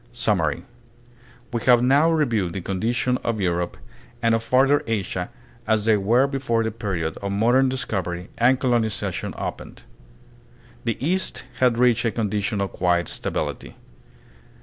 Summary. 0.13 0.65
We 1.53 1.61
have 1.65 1.83
now 1.83 2.09
reviewed 2.09 2.53
the 2.53 2.61
condition 2.61 3.19
of 3.23 3.39
Europe 3.39 3.77
and 4.19 4.33
of 4.33 4.41
farther 4.41 4.81
Asia 4.87 5.29
as 5.67 5.85
they 5.85 5.95
were 5.95 6.25
before 6.25 6.63
the 6.63 6.71
period 6.71 7.17
of 7.17 7.31
modern 7.31 7.69
discovery 7.69 8.29
and 8.39 8.59
colonization 8.59 9.35
opened. 9.37 9.83
The 10.85 10.97
East 11.05 11.43
had 11.59 11.77
reached 11.77 12.05
a 12.05 12.09
condition 12.09 12.61
of 12.61 12.71
quiet 12.71 13.09
stability. 13.09 13.75